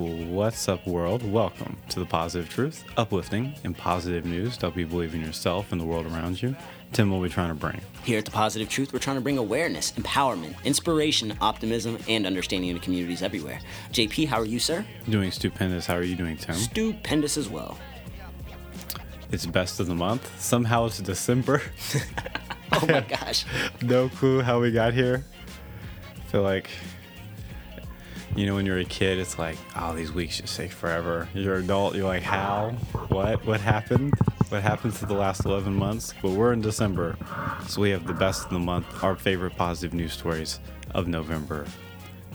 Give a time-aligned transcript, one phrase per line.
[0.00, 1.22] What's up, world?
[1.22, 5.72] Welcome to the Positive Truth, uplifting and positive news to help you believe in yourself
[5.72, 6.54] and the world around you.
[6.92, 7.80] Tim, what are we trying to bring?
[8.04, 12.68] Here at The Positive Truth, we're trying to bring awareness, empowerment, inspiration, optimism, and understanding
[12.68, 13.58] into communities everywhere.
[13.90, 14.84] JP, how are you, sir?
[15.08, 15.86] Doing stupendous.
[15.86, 16.56] How are you doing, Tim?
[16.56, 17.78] Stupendous as well.
[19.32, 20.30] It's best of the month.
[20.38, 21.62] Somehow it's December.
[22.72, 23.46] Oh my gosh.
[23.80, 25.24] no clue how we got here.
[26.16, 26.68] I feel like,
[28.36, 31.26] you know, when you're a kid, it's like, oh, these weeks just take forever.
[31.32, 32.70] You're an adult, you're like, how?
[33.08, 33.44] What?
[33.46, 34.12] What happened?
[34.50, 36.12] What happened to the last 11 months?
[36.20, 37.16] But we're in December,
[37.66, 40.60] so we have the best of the month, our favorite positive news stories
[40.94, 41.66] of November.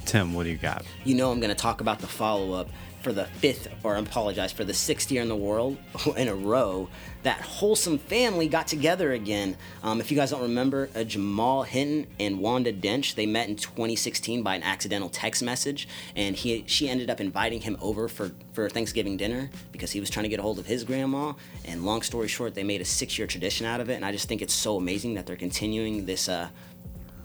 [0.05, 0.83] Tim, what do you got?
[1.05, 2.67] You know, I'm going to talk about the follow up
[3.01, 5.77] for the fifth, or I apologize, for the sixth year in the world
[6.17, 6.89] in a row,
[7.23, 9.55] that wholesome family got together again.
[9.83, 13.55] Um, if you guys don't remember, uh, Jamal Hinton and Wanda Dench, they met in
[13.55, 18.31] 2016 by an accidental text message, and he she ended up inviting him over for,
[18.53, 21.33] for Thanksgiving dinner because he was trying to get a hold of his grandma.
[21.65, 24.11] And long story short, they made a six year tradition out of it, and I
[24.11, 26.29] just think it's so amazing that they're continuing this.
[26.29, 26.49] Uh,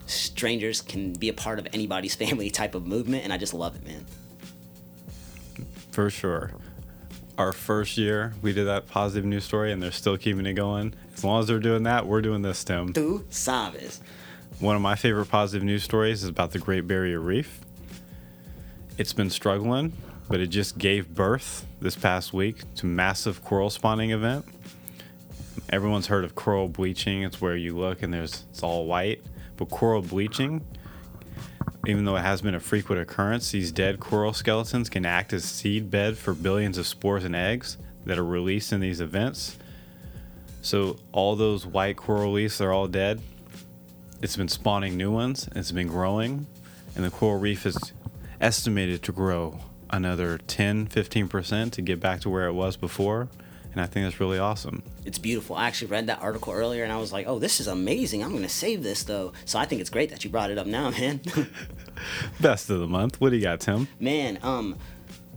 [0.07, 3.77] strangers can be a part of anybody's family type of movement, and I just love
[3.77, 4.05] it, man
[5.97, 6.51] for sure.
[7.39, 10.93] Our first year, we did that positive news story, and they're still keeping it going.
[11.15, 12.93] As long as they're doing that, we're doing this, Tim.
[12.93, 14.01] Tu sabes.
[14.61, 17.63] One of my favorite positive news stories is about the Great Barrier Reef.
[18.99, 19.95] It's been struggling,
[20.29, 24.45] but it just gave birth this past week to massive coral spawning event.
[25.71, 27.23] Everyone's heard of coral bleaching.
[27.23, 29.23] It's where you look and there's it's all white.
[29.57, 30.63] But coral bleaching
[31.87, 35.45] even though it has been a frequent occurrence, these dead coral skeletons can act as
[35.45, 39.57] seed bed for billions of spores and eggs that are released in these events.
[40.63, 43.21] So all those white coral reefs are all dead.
[44.21, 45.49] It's been spawning new ones.
[45.55, 46.47] It's been growing,
[46.97, 47.93] and the coral reef is
[48.41, 53.29] estimated to grow another 10, 15% to get back to where it was before
[53.77, 54.83] and I think that's really awesome.
[55.05, 55.55] It's beautiful.
[55.55, 58.25] I actually read that article earlier, and I was like, "Oh, this is amazing!
[58.25, 60.57] I'm going to save this though." So I think it's great that you brought it
[60.57, 61.21] up now, man.
[62.41, 63.21] Best of the month.
[63.21, 63.89] What do you got, Tim?
[64.01, 64.77] Man, um,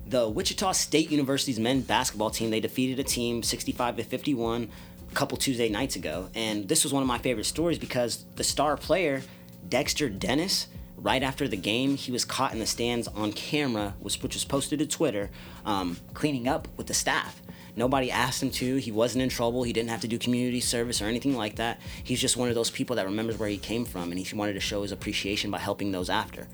[0.08, 4.70] the Wichita State University's men's basketball team they defeated a team 65 to 51
[5.10, 8.44] a couple Tuesday nights ago, and this was one of my favorite stories because the
[8.44, 9.22] star player
[9.68, 10.68] Dexter Dennis
[11.02, 14.80] right after the game, he was caught in the stands on camera, which, was posted
[14.80, 15.30] to Twitter,
[15.66, 17.42] um, cleaning up with the staff.
[17.76, 18.78] Nobody asked him to.
[18.78, 19.64] He wasn't in trouble.
[19.64, 21.80] He didn't have to do community service or anything like that.
[22.04, 24.54] He's just one of those people that remembers where he came from and he wanted
[24.54, 26.48] to show his appreciation by helping those after.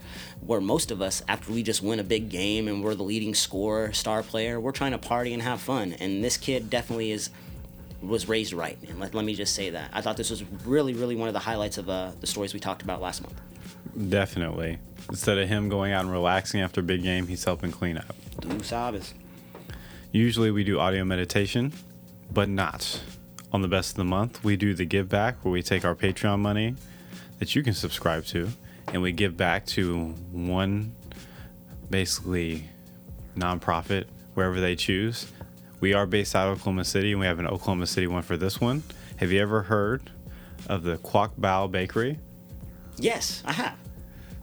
[0.46, 3.34] Where most of us, after we just win a big game and we're the leading
[3.34, 5.94] scorer, star player, we're trying to party and have fun.
[5.94, 7.32] And this kid definitely is
[8.02, 8.78] was raised right.
[8.88, 9.90] And let, let me just say that.
[9.94, 12.60] I thought this was really, really one of the highlights of uh, the stories we
[12.60, 13.42] talked about last month.
[13.98, 14.80] Definitely.
[15.10, 18.16] Instead of him going out and relaxing after a big game, he's helping clean up.
[18.42, 19.14] Sabes.
[20.12, 21.74] Usually we do audio meditation,
[22.32, 23.02] but not
[23.52, 24.44] on the best of the month.
[24.44, 26.76] We do the give back where we take our Patreon money
[27.40, 28.50] that you can subscribe to
[28.94, 30.96] and we give back to one
[31.90, 32.66] basically
[33.36, 35.32] nonprofit wherever they choose.
[35.80, 38.38] We are based out of Oklahoma City and we have an Oklahoma City one for
[38.38, 38.84] this one.
[39.18, 40.12] Have you ever heard
[40.68, 42.20] of the Quoc Bao Bakery?
[42.98, 43.78] Yes, I have.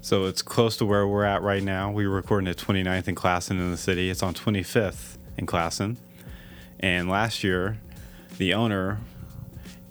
[0.05, 1.93] So it's close to where we're at right now.
[1.93, 4.11] We were recording at 29th and Classen in the city.
[4.11, 5.97] It's on 25th in Classen.
[6.81, 7.79] And last year,
[8.37, 8.99] the owner,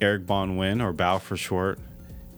[0.01, 1.79] Eric Bon Nguyen, or Bao for short,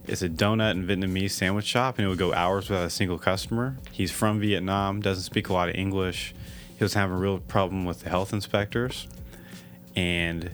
[0.06, 3.18] is a donut and Vietnamese sandwich shop, and it would go hours without a single
[3.18, 3.76] customer.
[3.90, 6.32] He's from Vietnam, doesn't speak a lot of English.
[6.78, 9.08] He was having a real problem with the health inspectors.
[9.96, 10.52] And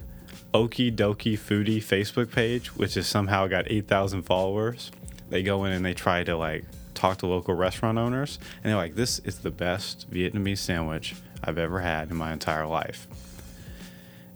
[0.55, 4.91] Okie Dokie Foodie Facebook page, which has somehow got 8,000 followers,
[5.29, 6.65] they go in and they try to like
[7.01, 11.57] talk to local restaurant owners, and they're like, "This is the best Vietnamese sandwich I've
[11.57, 13.07] ever had in my entire life.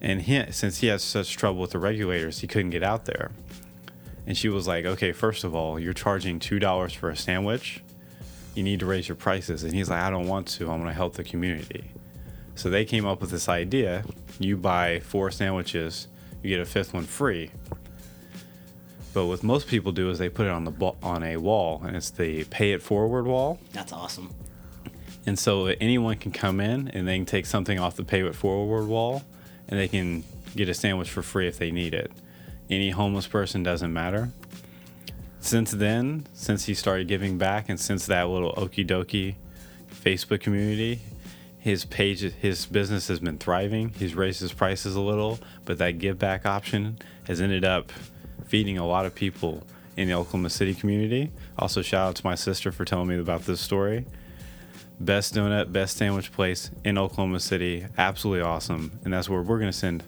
[0.00, 3.30] And he, since he has such trouble with the regulators, he couldn't get out there.
[4.26, 7.82] And she was like, okay, first of all, you're charging $2 for a sandwich.
[8.54, 9.62] You need to raise your prices.
[9.62, 10.64] And he's like, I don't want to.
[10.64, 11.92] I'm going to help the community.
[12.54, 14.04] So they came up with this idea
[14.38, 16.08] you buy four sandwiches,
[16.42, 17.50] you get a fifth one free.
[19.16, 21.96] But what most people do is they put it on the on a wall, and
[21.96, 23.58] it's the pay it forward wall.
[23.72, 24.34] That's awesome.
[25.24, 28.34] And so anyone can come in and they can take something off the pay it
[28.34, 29.22] forward wall
[29.68, 30.22] and they can
[30.54, 32.12] get a sandwich for free if they need it.
[32.68, 34.32] Any homeless person doesn't matter.
[35.40, 39.36] Since then, since he started giving back and since that little okie dokie
[39.94, 41.00] Facebook community,
[41.58, 43.94] his page his business has been thriving.
[43.98, 47.90] He's raised his prices a little, but that give back option has ended up
[48.46, 49.62] feeding a lot of people
[49.96, 51.30] in the Oklahoma City community.
[51.58, 54.04] Also shout out to my sister for telling me about this story
[54.98, 57.86] Best donut, best sandwich place in Oklahoma City.
[57.98, 58.98] Absolutely awesome.
[59.04, 60.02] And that's where we're going to send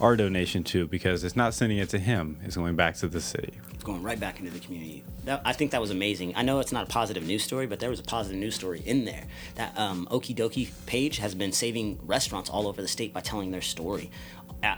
[0.00, 3.20] our donation to because it's not sending it to him, it's going back to the
[3.20, 3.52] city.
[3.72, 5.04] It's going right back into the community.
[5.26, 6.32] That, I think that was amazing.
[6.34, 8.82] I know it's not a positive news story, but there was a positive news story
[8.84, 9.26] in there.
[9.54, 13.52] That um, Okie Dokie page has been saving restaurants all over the state by telling
[13.52, 14.10] their story.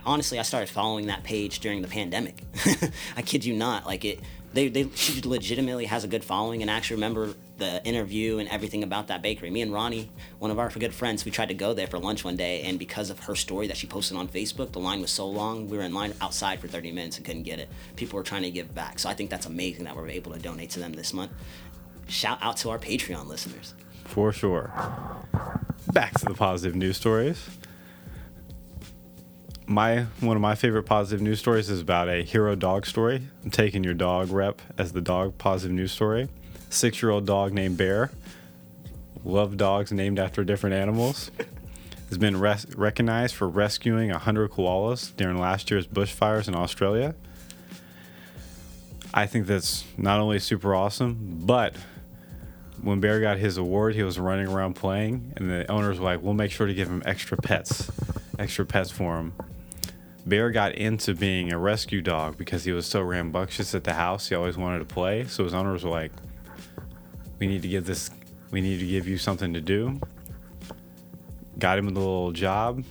[0.05, 2.43] Honestly, I started following that page during the pandemic.
[3.17, 3.87] I kid you not.
[3.87, 4.21] Like it,
[4.53, 8.49] they, they, she legitimately has a good following, and I actually remember the interview and
[8.49, 9.51] everything about that bakery.
[9.51, 12.25] Me and Ronnie, one of our good friends, we tried to go there for lunch
[12.25, 15.11] one day, and because of her story that she posted on Facebook, the line was
[15.11, 17.69] so long, we were in line outside for 30 minutes and couldn't get it.
[17.97, 20.39] People were trying to give back, so I think that's amazing that we're able to
[20.39, 21.33] donate to them this month.
[22.09, 23.75] Shout out to our Patreon listeners.
[24.05, 24.73] For sure.
[25.93, 27.49] Back to the positive news stories
[29.67, 33.23] my one of my favorite positive news stories is about a hero dog story.
[33.45, 36.29] I'm taking your dog rep as the dog positive news story.
[36.71, 38.11] Six year old dog named Bear.
[39.25, 41.31] Love dogs named after different animals.
[42.09, 47.17] has been res- recognized for rescuing 100 koalas during last year's bushfires in Australia.
[49.13, 51.75] I think that's not only super awesome, but
[52.83, 56.23] when Bear got his award, he was running around playing, and the owners were like,
[56.23, 57.91] "We'll make sure to give him extra pets,
[58.39, 59.33] extra pets for him."
[60.27, 64.29] Bear got into being a rescue dog because he was so rambunctious at the house.
[64.29, 65.25] He always wanted to play.
[65.25, 66.11] So his owners were like,
[67.39, 68.11] "We need to give this.
[68.51, 70.01] We need to give you something to do."
[71.61, 72.83] Got him a little job.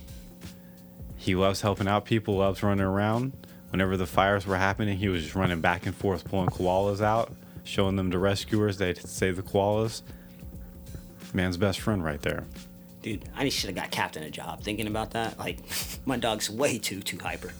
[1.16, 2.36] He loves helping out people.
[2.36, 3.32] Loves running around.
[3.68, 7.34] Whenever the fires were happening, he was just running back and forth, pulling koalas out,
[7.64, 8.78] showing them to rescuers.
[8.78, 10.00] They'd save the koalas.
[11.34, 12.44] Man's best friend right there
[13.06, 14.64] dude, I should have got captain a job.
[14.64, 15.58] Thinking about that, like,
[16.06, 17.52] my dog's way too too hyper.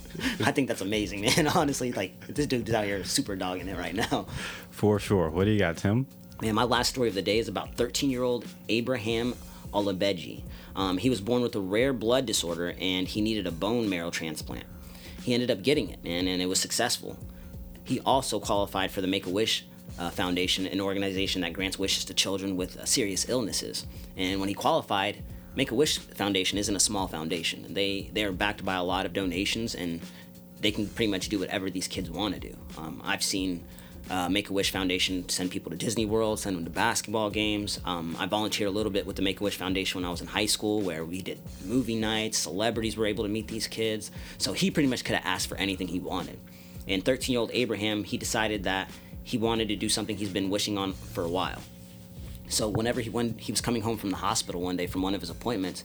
[0.45, 1.47] I think that's amazing, man.
[1.47, 4.27] Honestly, like this dude's out here super dogging it right now.
[4.71, 5.31] For sure.
[5.31, 6.09] What do you got, Tim?
[6.43, 9.35] Man, my last story of the day is about 13 year old Abraham
[9.73, 10.43] Olagbegi.
[10.75, 14.11] Um, he was born with a rare blood disorder and he needed a bone marrow
[14.11, 14.65] transplant.
[15.23, 17.17] He ended up getting it, man, and it was successful.
[17.85, 19.65] He also qualified for the Make a Wish
[19.99, 23.87] uh, Foundation, an organization that grants wishes to children with uh, serious illnesses.
[24.17, 25.23] And when he qualified,
[25.57, 27.73] Make a Wish Foundation isn't a small foundation.
[27.73, 30.01] They they are backed by a lot of donations, and
[30.61, 32.57] they can pretty much do whatever these kids want to do.
[32.77, 33.65] Um, I've seen
[34.11, 37.81] uh, Make a Wish Foundation send people to Disney World, send them to basketball games.
[37.87, 40.21] Um, I volunteered a little bit with the Make a Wish Foundation when I was
[40.21, 42.37] in high school, where we did movie nights.
[42.37, 45.57] Celebrities were able to meet these kids, so he pretty much could have asked for
[45.57, 46.39] anything he wanted.
[46.87, 48.91] And 13-year-old Abraham, he decided that
[49.25, 51.63] he wanted to do something he's been wishing on for a while.
[52.49, 55.21] So whenever he he was coming home from the hospital one day from one of
[55.21, 55.85] his appointments,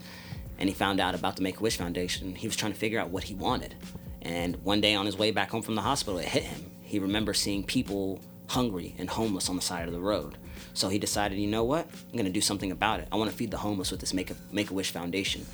[0.58, 3.00] and he found out about the Make a Wish Foundation, he was trying to figure
[3.00, 3.76] out what he wanted.
[4.22, 6.70] And one day on his way back home from the hospital, it hit him.
[6.84, 10.38] He remembers seeing people hungry and homeless on the side of the road.
[10.74, 11.88] So he decided, you know what?
[12.12, 13.08] I'm gonna do something about it.
[13.12, 15.46] I want to feed the homeless with this Make a Make a Wish Foundation.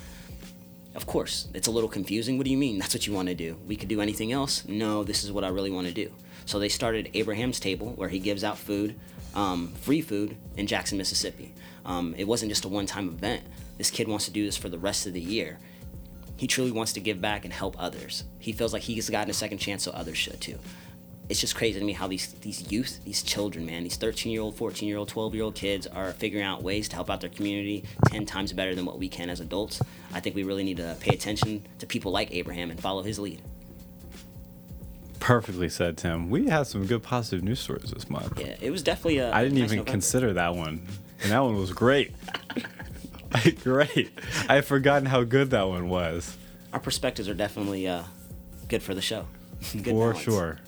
[0.94, 2.36] Of course, it's a little confusing.
[2.36, 2.78] What do you mean?
[2.78, 3.56] That's what you want to do?
[3.66, 4.66] We could do anything else?
[4.66, 6.10] No, this is what I really want to do.
[6.44, 8.98] So they started Abraham's Table, where he gives out food
[9.34, 11.52] um, free food in Jackson, Mississippi.
[11.84, 13.42] Um, it wasn't just a one time event.
[13.76, 15.58] This kid wants to do this for the rest of the year.
[16.36, 18.24] He truly wants to give back and help others.
[18.38, 20.58] He feels like he's gotten a second chance, so others should too.
[21.28, 24.40] It's just crazy to me how these these youth, these children, man, these 13 year
[24.40, 27.20] old, 14 year old, 12 year old kids are figuring out ways to help out
[27.20, 29.82] their community 10 times better than what we can as adults.
[30.12, 33.18] I think we really need to pay attention to people like Abraham and follow his
[33.18, 33.42] lead.
[35.20, 36.30] Perfectly said, Tim.
[36.30, 38.38] We had some good positive news stories this month.
[38.38, 39.32] Yeah, it was definitely a.
[39.32, 39.90] I didn't nice even November.
[39.90, 40.86] consider that one,
[41.22, 42.12] and that one was great.
[43.62, 44.10] great.
[44.48, 46.36] I had forgotten how good that one was.
[46.72, 48.04] Our perspectives are definitely uh,
[48.68, 49.26] good for the show.
[49.72, 50.18] good For balance.
[50.20, 50.58] sure.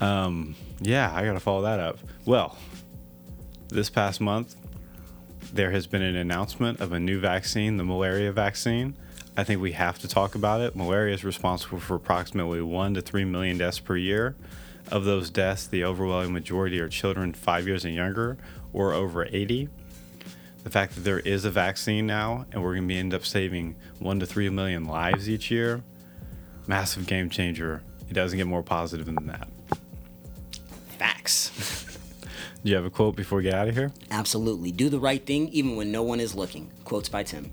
[0.00, 1.98] Um, yeah, I gotta follow that up.
[2.26, 2.58] Well,
[3.68, 4.56] this past month,
[5.52, 8.96] there has been an announcement of a new vaccine, the malaria vaccine.
[9.36, 10.76] I think we have to talk about it.
[10.76, 14.36] Malaria is responsible for approximately one to three million deaths per year.
[14.90, 18.36] Of those deaths, the overwhelming majority are children five years and younger
[18.72, 19.68] or over 80.
[20.62, 23.76] The fact that there is a vaccine now and we're going to end up saving
[23.98, 25.82] one to three million lives each year,
[26.66, 27.82] massive game changer.
[28.08, 29.48] It doesn't get more positive than that.
[30.98, 31.50] Facts.
[32.62, 33.92] Do you have a quote before we get out of here?
[34.10, 34.70] Absolutely.
[34.70, 36.70] Do the right thing even when no one is looking.
[36.84, 37.50] Quotes by Tim.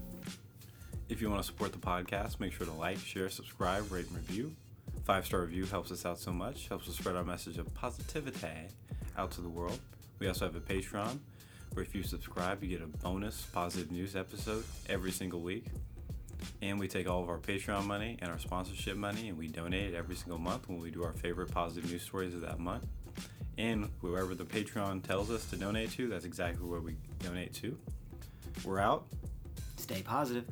[1.12, 4.16] If you want to support the podcast, make sure to like, share, subscribe, rate, and
[4.16, 4.56] review.
[5.04, 8.70] Five star review helps us out so much, helps us spread our message of positivity
[9.18, 9.78] out to the world.
[10.20, 11.20] We also have a Patreon
[11.74, 15.66] where if you subscribe, you get a bonus positive news episode every single week.
[16.62, 19.94] And we take all of our Patreon money and our sponsorship money and we donate
[19.94, 22.86] it every single month when we do our favorite positive news stories of that month.
[23.58, 27.78] And whoever the Patreon tells us to donate to, that's exactly where we donate to.
[28.64, 29.08] We're out.
[29.76, 30.46] Stay positive.